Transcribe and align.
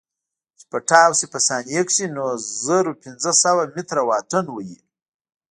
چې 0.57 0.63
پټاو 0.71 1.11
سي 1.19 1.25
په 1.33 1.39
ثانيه 1.47 1.81
کښې 1.87 2.05
نو 2.15 2.25
زره 2.65 2.91
پنځه 3.03 3.31
سوه 3.43 3.63
مټره 3.75 4.03
واټن 4.09 4.45
وهي. 4.51 4.77